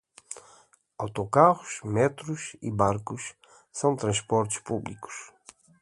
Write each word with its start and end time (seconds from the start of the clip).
Autocarros, 1.03 1.73
metros 1.83 2.55
e 2.59 2.71
barcos 2.71 3.35
são 3.71 3.95
transportes 3.95 4.57
públicos. 4.57 5.13